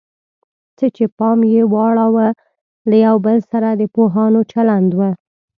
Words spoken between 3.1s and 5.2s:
بل سره د پوهانو چلند و.